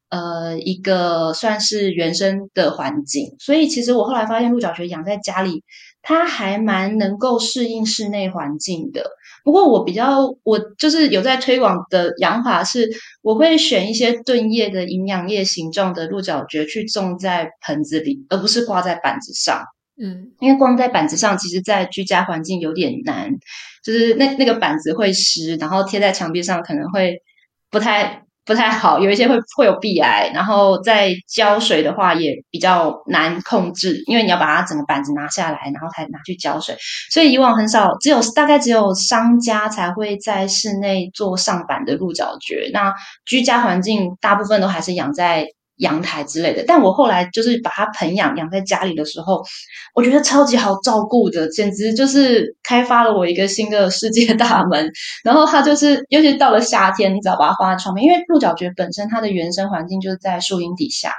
[0.08, 5.62] 呃一个算是原生的环境，所以其实我后来发现，鹿角蕨养在家里，
[6.00, 9.04] 它还蛮能够适应室内环境的。
[9.44, 12.88] 不过我比较，我就是有在推广的养法是，
[13.22, 19.62] 我会选一些钝叶的营养叶形状的鹿角蕨去种在盆子里，而不是挂在板子上。
[20.00, 23.30] 嗯，因为光在板子上，其实在居家环境有点难，
[23.84, 27.22] 就是那那个板子会湿，然后贴在墙壁上可能会
[27.70, 28.24] 不太。
[28.50, 36.74] 不太好，有一些会会有壁癌，然后在浇水的话也比较难控制，因为你要把它整个板子拿下来，然后才拿去浇水。
[37.12, 42.68] 所以以往很少，只有大概只有商家才会在室内做上板的鹿角蕨。
[42.72, 42.92] 那
[43.24, 45.46] 居家环境大部分都还是养在
[45.80, 49.42] 阳台之类的，但我后来就是把它盆养养在家里的时候，
[49.94, 54.90] 我觉得超级好照顾的，简直就是开发了我一个新的世界大门。
[55.24, 61.12] 然后它就是，尤其到了夏天，你只要把它放在窗边，因为鹿角蕨本身它的原生环境就是在树荫底下，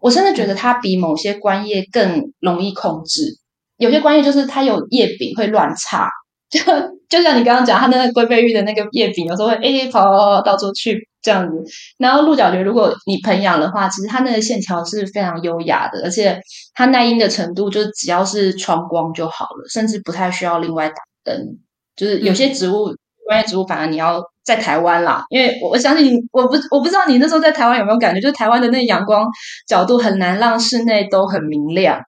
[0.00, 3.38] 我甚至觉得它比某些观叶更容易控制。
[3.76, 6.08] 有些观叶就是它有叶柄会乱插，
[6.48, 6.60] 就
[7.08, 11.08] 就像你刚刚讲，它那个龟背玉的那个叶柄有时候会哎跑跑跑到处去。
[11.26, 11.64] 这样子，
[11.98, 16.40] 然后鹿角蕨，如果你盆养的话，其实它那个线条是非常优雅的，而且
[16.72, 21.58] 它耐阴的程度，就只要是窗光就好了，甚至不太需要另外打灯。
[21.96, 22.94] 就是有些植物，
[23.26, 29.26] 观叶植物，反而你要在台湾啦，因为我我相信你，我不我不知道你那时候在台湾有没有感觉，就是台湾的那个阳光
[29.66, 32.00] 角度很难让室内都很明亮，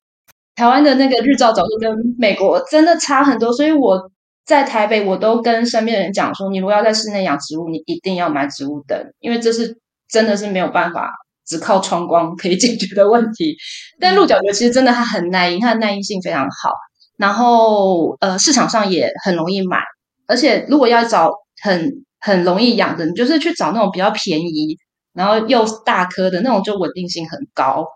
[0.54, 4.08] 台湾的那个日照角度跟美国真的差很多，所以我。
[4.48, 11.12] 在台北，我都跟身边的人讲说，你如果要在室内养植物，你一定要买植物灯，因为这是真的是没有办法
[11.46, 13.54] 只靠窗光可以解决的问题。
[14.00, 16.70] 但鹿角蕨其实真的它很耐阴，它的耐阴性非常好，
[17.18, 19.82] 然后呃市场上也很容易买，
[20.26, 21.30] 而且如果要找
[21.62, 24.78] 很很容易养的，你就是去找那种比较便宜，
[25.12, 27.86] 然后又大颗的那种，就稳定性很高。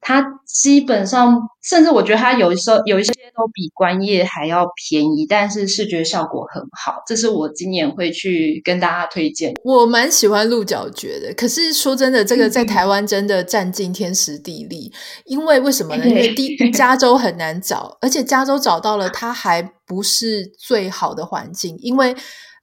[0.00, 7.02] 它基本上，甚至我觉得它有时候有一些都比观叶还要便宜，但是视觉效果很好。
[7.06, 9.52] 这是我今年会去跟大家推荐。
[9.64, 14.92] 我蛮喜欢鹿角蕨的，可是说真的，这个在台湾真的占尽天时地利。
[14.94, 16.06] 嗯、因为为什么呢？
[16.06, 22.14] 因为第， 加州很难找，而且加州找到了，它还不是最好的环境，因为。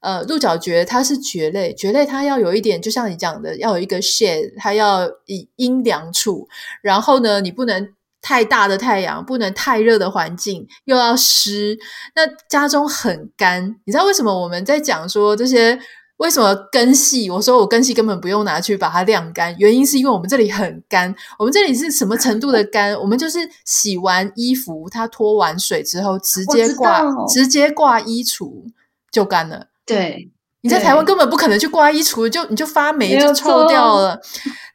[0.04, 6.46] 呃，鹿角蕨它是蕨类，蕨类它要有一点，就像你讲的，要有一个 shade，它要以阴凉处。
[6.82, 7.88] 然后呢，你不能
[8.20, 11.78] 太大的太阳，不能太热的环境，又要湿。
[12.14, 15.80] 那家中很干，你知道为什么我们在讲说这些？
[16.18, 17.28] 为什么根系？
[17.28, 21.12] 我说我根系根本不用拿去把它晾干，原因是因为我们这里很干。
[21.40, 22.94] 我们这里是什么程度的干？
[22.94, 28.62] 我们就是洗完衣服，它脱完水之后，直接挂，直接挂衣橱
[29.10, 29.66] 就干了。
[29.86, 30.30] 对，
[30.62, 34.18] 你在台湾根本不可能去挂衣橱，就你就发霉就臭掉了。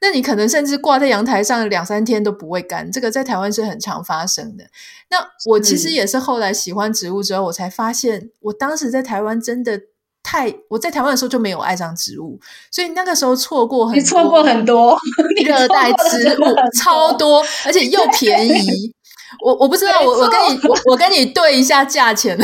[0.01, 4.65] 那你可能甚至挂在阳台上两三天都不会干，这个在台湾是很常发生的。
[5.09, 5.17] 那
[5.49, 9.81] 我其实也是后来喜欢植物之后，我才发现，我当时在台湾真的
[10.21, 12.39] 太，我在台湾的时候就没有爱上植物，
[12.71, 14.97] 所以那个时候错过很多，你错过很多
[15.43, 16.45] 热带植物
[16.77, 18.93] 超多，而且又便宜。
[19.45, 22.37] 我我不知道，我我跟你我我跟你对一下价钱。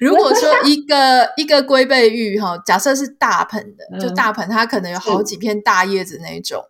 [0.00, 6.64] 如果说一个一个龟背玉哈，假设是大盆的，就大盆，它可能有好几片大叶子那种。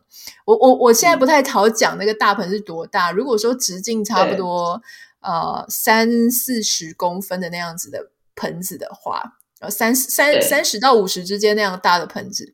[0.45, 3.11] 我我我现在不太好讲那个大盆是多大。
[3.13, 4.81] 如果说直径差不多
[5.21, 12.53] 呃三四十公分的那样子的盆子的话，呃三三三十到五十之间那样大的盆子，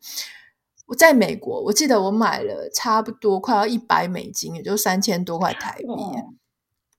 [0.86, 5.86] 我在美国，我记得我买了差不多快要一百美金，也就三千多块台币。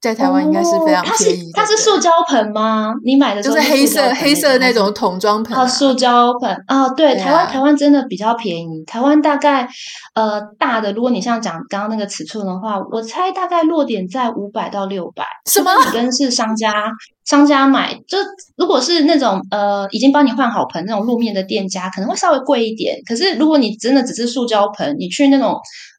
[0.01, 1.51] 在台湾应该是非常便宜的。
[1.53, 2.93] 它是它是塑胶盆吗？
[3.03, 6.87] 你买的就是黑色黑色那种桶装盆啊，塑胶盆啊。
[6.89, 8.83] 对，台湾台湾真的比较便宜。
[8.85, 9.67] 台湾大概
[10.13, 15.23] 呃大的，如果你像讲刚刚那个尺寸的话，我猜大概落点在五百到六百。
[15.49, 15.71] 什么？
[15.85, 16.71] 你跟是商家
[17.25, 18.17] 商家买，就
[18.57, 22.95] 如果是那种呃已经帮你换好盆那种路面的店家，可能会稍微贵一点。
[23.07, 25.57] 可是如果你真的只是塑胶盆，你去那种。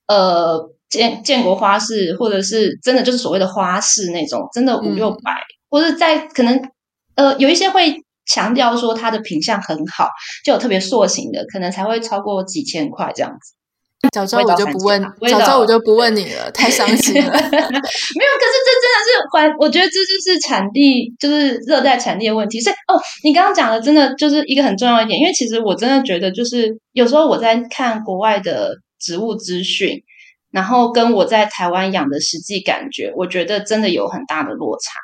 [0.08, 6.60] 呃建建国花市，或者是真的就是所谓的花市那种，真的五六百，嗯、或者在可能
[7.14, 10.08] 呃有一些会强调说它的品相很好，
[10.44, 13.54] 就有特别塑形的，可能才会超过几千块这样子。
[14.12, 17.30] 早知道我就不问，早知道我就不问你了，太伤心了。
[17.32, 22.60] 没有，可是这真的是环，我觉得这就是产地，就是热带产地的问题。
[22.60, 28.70] 所以哦，你刚刚讲的真的就是一个很重要一点，因为其实我真的觉得，就是有时候我在看国外的
[29.00, 29.98] 植物资讯，
[30.56, 34.98] 然后跟我在台湾养的实际感觉，我觉得真的有很大的落差，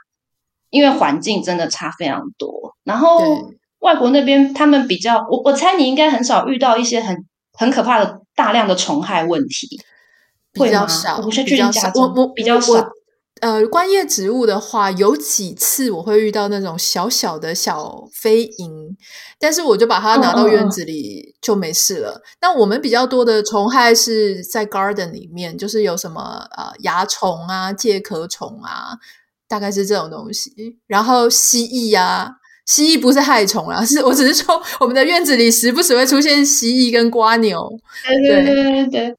[0.70, 2.74] 因为环境真的差非常多。
[2.84, 8.20] 然后外国那边他们比较，我我猜你应该很少遇到一些很很可怕的。
[8.34, 9.78] 大量的虫害问题
[10.54, 11.92] 比较少，我比较少。
[11.94, 12.88] 我我比较少。
[13.42, 18.94] 呃，观叶植物的话，有几次我会遇到那种小小的小飞蝇，
[19.38, 22.22] 但是我就把它拿到院子里就没事了。
[22.40, 28.96] 那、我们比较多的虫害是在 garden 里面，就是有什么呃蚜虫啊、介壳虫啊，
[29.48, 30.78] 大概是这种东西。
[30.86, 32.30] 然后蜥蜴啊。
[32.64, 37.68] 蜥蜴不是害虫啦， 是我只是说我们的院子里时不时会出现蜥蜴跟蜗牛。
[38.06, 39.16] 对对对对对。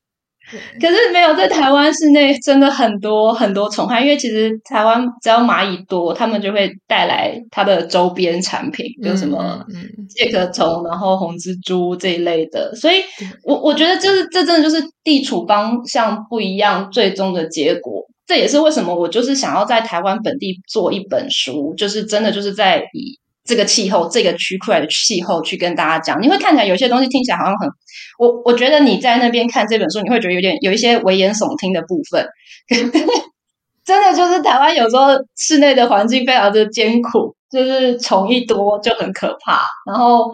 [0.80, 9.66] 可是没有在台湾室内真的很多很多虫害，因为其实台湾只要蚂蚁多，他们就会带来它的周边产品，就什么
[10.10, 12.76] 介壳虫，然后红蜘蛛这一类的。
[12.76, 12.98] 所以
[13.44, 18.04] 我我觉得就是这真的就是地处方向不一样，最终的结果。
[18.26, 23.20] 这也是为什么我就是想要在台湾本地做一本书，就是真的就是在以。
[23.46, 27.70] 这个气候，这个区块的气候，去跟大家讲，你会看起来有些东西听起来好像很，
[28.18, 32.26] 我我觉得你在那边看这本书，你会觉得有点有一些危言耸听的部分，
[33.84, 40.34] 真的就是台湾有时候室内的环境非常的艰苦，就是虫一多就很可怕，然后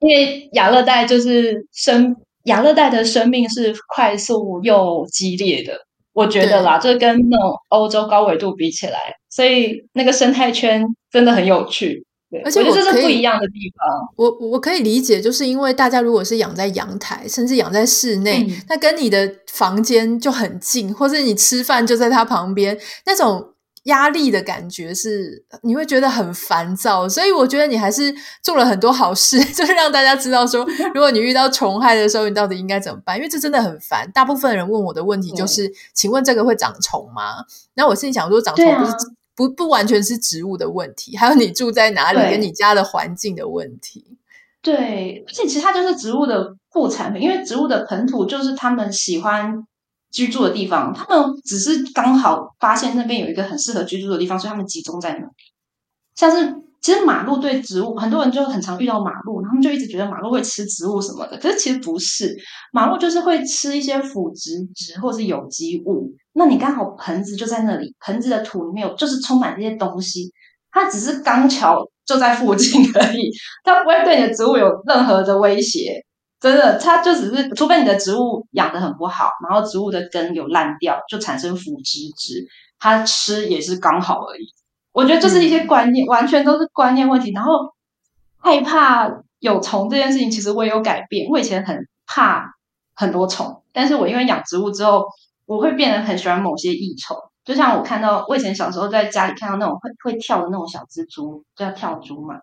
[0.00, 5.78] 因为亚热带就是生亚热带的生命是快速又激烈的，
[6.12, 8.98] 我觉得啦，就跟那种欧洲高纬度比起来，
[9.30, 12.04] 所以那个生态圈真的很有趣。
[12.44, 14.08] 而且这是不一样的地方。
[14.16, 23.50] 我我可以理解，就是因为大家如果是养在阳台，甚至养在室内，嗯、那跟你的房间就很近，或者你吃饭就在它旁边，那种
[23.84, 27.08] 压力的感觉是你会觉得很烦躁。
[27.08, 30.64] 所以我觉得你还是做了很多好事， 就是让大家知道说，
[30.94, 33.16] 如果你遇到虫害的时候，你到底应该怎么办？
[33.16, 34.10] 因为这真的很烦。
[34.12, 38.92] 大部分人问我的问题就是：“嗯、请问这个会长虫吗？”那我心里想说，长虫不是。
[39.48, 44.18] 不不完全是植物的问题，还有你住在哪里跟你家的环境的问题。
[44.60, 49.66] 对，而且其实它就是植物的副产品，因为植物的盆土就是他们喜欢
[50.10, 55.32] 居住的地方，他们只是刚好发现那边有一个很适合居住的地方，所以他们集中在那里。
[56.14, 56.62] 像是。
[56.82, 61.38] 其实马路对植物，很多人就很常遇到马路，他们就一直觉得马路会吃植物什么的。
[61.38, 62.36] 可是其实不是，
[62.72, 66.10] 马路就是会吃一些腐殖质或是有机物。
[66.32, 70.32] 那你刚好盆子就在那里，盆子的土里面有就是充满这些东西，
[70.72, 73.30] 它只是刚巧就在附近而已，
[73.62, 76.04] 它不会对你的植物有任何的威胁。
[76.40, 82.44] 真的，它就只是，除非你的植物养得很不好，然后植物的根有烂掉，就产生腐殖质，
[82.80, 84.44] 它吃也是刚好而已。
[84.92, 87.32] 我觉得这是一些观念，嗯、完全都是观念问题。
[87.32, 87.74] 然后
[88.38, 91.28] 害怕有虫这件事情，其实我也有改变。
[91.30, 92.54] 我以前很怕
[92.94, 95.06] 很多虫，但是我因为养植物之后，
[95.46, 97.16] 我会变得很喜欢某些益虫。
[97.44, 102.36] 就像我看到，我以前小时候在家里看到那种会会跳的那种小蜘蛛，叫跳蛛嘛，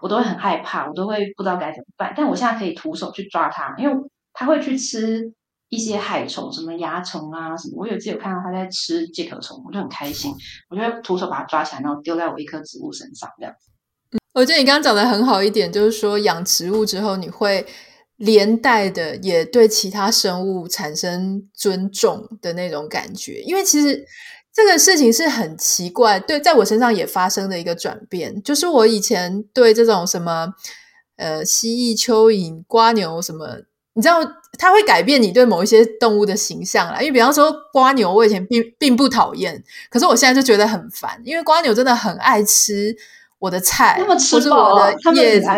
[0.00, 2.12] 我都会很害怕，我都会不知道该怎么办。
[2.16, 3.96] 但我现在可以徒手去抓它，因为
[4.32, 5.32] 它会去吃。
[5.72, 10.30] 一些害虫，什么蚜虫啊，什么，我有次有看到它在吃介壳虫，我就很开心，
[10.68, 13.54] 我就徒手把它抓起来，然后丢在我一棵植物身上，这样。
[14.34, 17.66] 我觉得你刚刚讲的很好一点，就是说养植物之后，你会
[18.16, 24.04] 连带的也对其他生物产生尊重的那种感觉，因为其实
[24.52, 30.52] 这个事情是很奇怪，对，在我身上也发生的一个转变，就是我以前对这种什么
[31.16, 33.62] 呃蜥蜴、蚯蚓、瓜牛什么。
[33.94, 34.20] 你知道
[34.58, 42.94] 它会改变你对某一些动物的形象啦，因为比方说瓜牛，我以前并并不讨厌，可是我现在就觉得很烦，因为瓜牛真的很爱吃
[43.38, 45.48] 我的菜，或是我的叶子，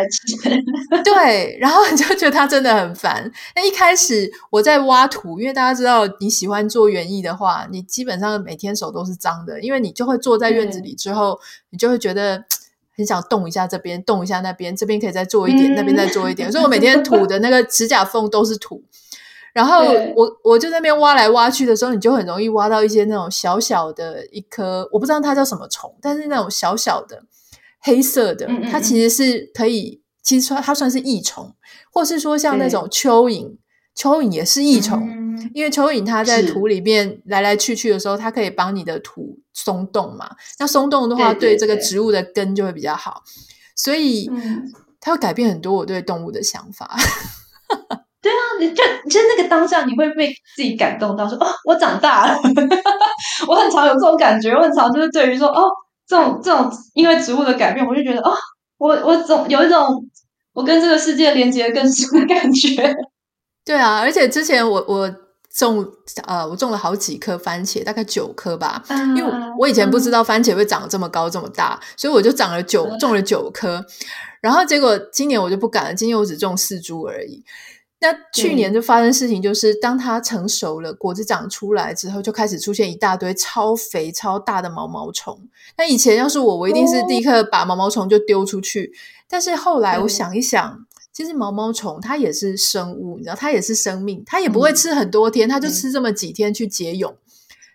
[1.04, 3.30] 对，然后你就觉得它真的很烦。
[3.56, 11.38] 那一开始我在挖土，因为大家知道你喜欢做园艺的话，你基本上每天手都是脏的，因为你就会坐在院子里之后，
[11.70, 12.44] 你就会觉得。
[12.96, 16.50] 很想动一下这边，动一下那边，这边可以再做一点，嗯、那边再做一点。
[16.50, 18.82] 所以我每天土的那个指甲缝都是土。
[19.52, 19.84] 然后
[20.16, 27.22] 我我就在那边挖来挖去的时候，你就很容易挖到一些那种小小的一颗，我不知道它叫什么虫，但是那种小小的
[27.80, 31.54] 黑色的，它其实是可以，其实它算是益虫，
[31.92, 33.56] 或是说像那种蚯蚓，
[33.96, 35.23] 蚯蚓也是益虫。
[35.36, 40.30] 嗯，因为蚯蚓它在土里面来来去去的时候，它可以帮你的土松动嘛。
[40.58, 43.22] 那松动的话，对这个植物的根就会比较好。
[43.76, 44.30] 所以，
[45.00, 46.96] 它会改变很多我对动物的想法。
[48.22, 52.38] 对啊，你就其实那个当下，你会被自己感动到说，说哦，我长大了。
[53.46, 55.62] 我很常有这种感觉，我很常就是对于说，哦，
[56.06, 58.32] 这种这种因为植物的改变，我就觉得，哦，
[58.78, 60.08] 我我总有一种
[60.54, 62.94] 我跟这个世界连接更深的感觉。
[63.62, 65.14] 对啊，而且之前我我
[65.56, 65.86] 种
[66.26, 73.84] 呃，我种了好几颗番茄，大概九颗吧，嗯，因为我以前不知道番茄会长得这么高这么大，所以我就长了九种了九颗，
[74.40, 77.44] 然后结果今年我就不敢了，今年我只种四株而已。
[78.00, 85.48] 那去年就发生事情，就是当它成熟了，果子长出来之后，就开始出现一大堆超肥超大的毛毛虫。
[85.78, 88.92] 那以前要是我，我一定是立刻把毛毛虫就丢出去。
[89.26, 90.84] 但是后来我想一想，
[91.14, 97.16] 其实毛毛虫它也是生物，你知道，它也是生命，它也不会吃很多天，它就吃这么几天去解蛹。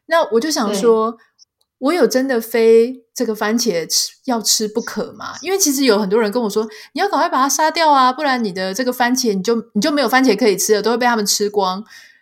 [0.06, 1.18] 那我就想说。
[1.80, 5.36] 我有真的非这个番茄吃要吃不可吗？
[5.42, 11.82] 因为其实有很多人跟我说，你要赶快把它杀掉啊，不然你的这个番茄你就你就没有番茄可以吃了，都会被他们吃光。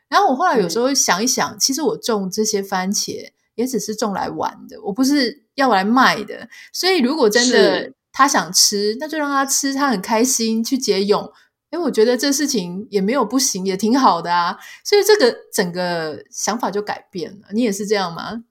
[0.10, 6.48] 然后我后来有时候想一想，其实我种这些番茄也只是种来玩的，我不是要来卖的。
[6.72, 11.32] 所以如果真的他想吃，那就让他吃，他很开心去结蛹。
[11.70, 14.58] 诶，我觉得这事情也没有不行，也挺好的啊。
[14.84, 17.50] 所以这个整个想法就改变了。
[17.54, 18.44] 你也是这样吗？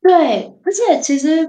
[0.00, 1.48] 对，而且其实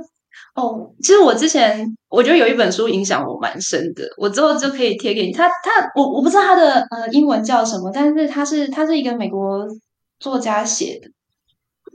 [0.56, 5.32] 哦，其实我之前我觉得有一本书影响我蛮深的，我之后就可以贴给你。
[5.32, 9.68] 他他我我不知道他的呃英文叫什么，但是他是他是一个美国
[10.20, 11.12] 作家写的。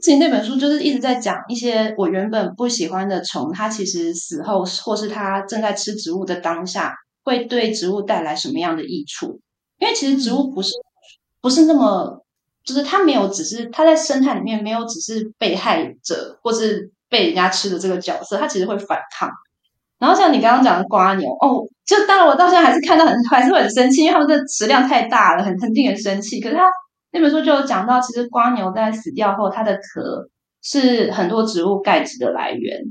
[0.03, 6.93] 其实那本书就是一直在讲一些我原本不喜欢的虫，它其实死后或是它正在吃植物的当下，
[7.23, 9.39] 会对植物带来什么样的益处？
[9.79, 10.73] 因为其实植物不是
[11.41, 12.19] 不是那么。
[12.65, 19.29] 就是它没有，只是它在生态里面没有，只是被害者或是被人家吃的这个角色，它其实会反抗。
[19.99, 26.39] 然后像你刚刚讲的瓜牛，哦，就当然我到现在还是看到很还是会很生气，因为他们的食量太大了，很很令人生气。
[26.39, 26.63] 可是它
[27.13, 30.27] 那本书就有讲到，其实蜗牛在死掉后，它的壳
[30.61, 32.81] 是很多植物钙质的来源，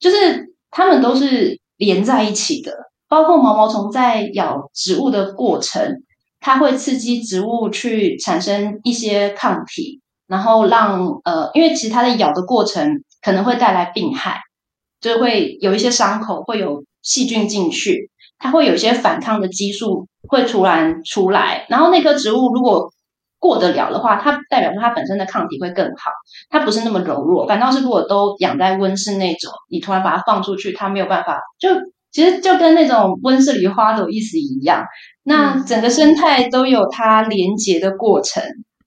[0.00, 2.72] 就是它们都是连在一起的，
[3.08, 6.02] 包括毛毛虫在咬植物的过程。
[6.46, 14.40] 它会刺激植物去产生一些抗体，然后让呃，因为其实它在咬的过程可能会带来病害，
[15.00, 22.92] 就会有一些伤口会有细菌进去，它会有一些反抗的激素会突然出来，然后那棵植物如果
[23.44, 26.10] 过得了的话，它代表说它本身的抗体会更好，
[26.48, 27.46] 它不是那么柔弱。
[27.46, 31.68] 反倒是如果都养在温室那种，你突然把它放出去，它没有办法，就
[32.10, 34.82] 其实就跟那种温室里花朵意思一样。
[35.24, 38.42] 那整个生态都有它连结的过程，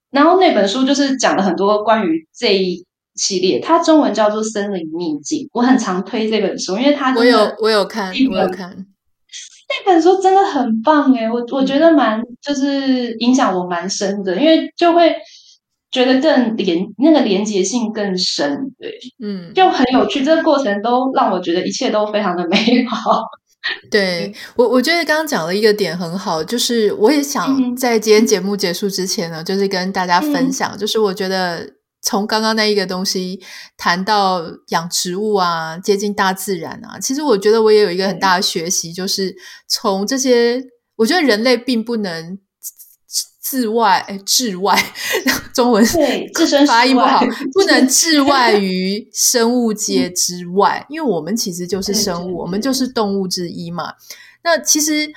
[0.10, 2.84] 然后那本书就是讲了很多关于这一
[3.14, 8.76] 系列，它中文叫做《森林秘境》，我很常推这本书，因为它我有我有看，我有看
[9.70, 15.14] 那本书真的很棒诶，我我觉得蛮就是影响我蛮深的，因为就会
[15.92, 23.22] 觉得更连那个连结性更深，对，嗯，就很有趣，这个过程都让我觉得一切都非常的美好。
[23.92, 31.70] 对我，我觉得刚刚讲了一个点很好，就是我也想在今天节目结束之前呢，嗯、就是跟大家分享，嗯、就是我觉得
[32.08, 33.42] 从刚刚那一个东西
[33.76, 39.36] 谈到养植物啊，接近大自然啊，其实我觉得我也有一个很大的学习，就是
[39.68, 40.64] 从这些，
[40.96, 42.40] 我觉得人类并不能。
[43.50, 44.78] 自外，哎，置外，
[45.56, 47.22] 中文对， 自身发音不好，
[47.54, 53.94] 不能置外 于生物界之外，因为我们其实就是生物，我们就是动物之一嘛。
[54.44, 55.10] 那其实。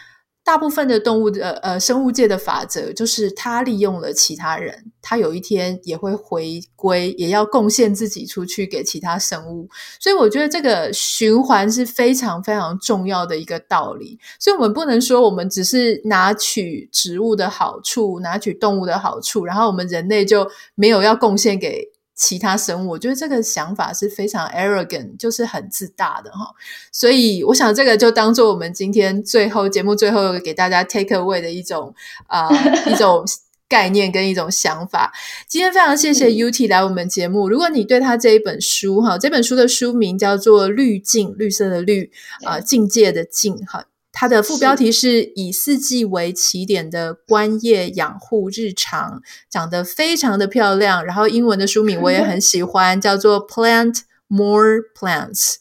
[0.43, 9.69] 大部分的动物的呃生物界的法则就是，它利用了其他人，它有一天也会回归，也要贡献自己出去给其他生物。
[10.01, 14.19] 所以我觉得这个循环是非常非常重要的一个道理。
[14.41, 21.91] 所以我们不能说我们只是拿取植物的好处，拿取动物的好处，然后我们人类就没有要贡献给。
[22.21, 26.55] 其他生物，我觉得这个想法是非常 arrogant，就是很自大的哈。
[26.93, 31.95] 所以我想这个就当做我们今天最后节目最后给大家 take away 的一种
[32.27, 33.25] 啊、呃、一种
[33.67, 35.11] 概念跟一种想法。
[35.49, 37.49] 今天非常谢谢 Yuti 来我们节目。
[37.49, 42.13] 如果你对他这一本书哈，这本书的书名叫做《滤镜》，绿色的绿
[42.45, 43.87] 啊、呃，境界的境哈。
[44.13, 51.05] 它的副标题是以四季为起点的观叶养护日常，长得非常的漂亮。
[51.05, 55.55] 然后英文的书名我也很喜欢，叫做 Plant More Plants，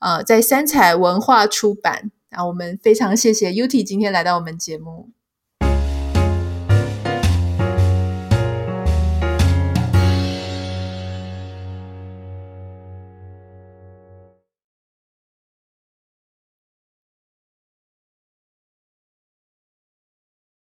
[0.00, 2.10] 呃，在三彩文化出版。
[2.30, 5.10] 啊我们非常谢谢 Yuti 今天来到我们节目。